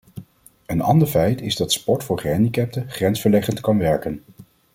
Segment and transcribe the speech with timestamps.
[0.65, 4.23] Een ander feit is dat sport voor gehandicapten grensverleggend kan werken.